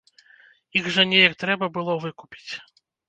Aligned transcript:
Іх 0.79 0.89
жа 0.95 1.05
неяк 1.11 1.37
трэба 1.43 1.65
было 1.77 1.99
выкупіць. 2.07 2.51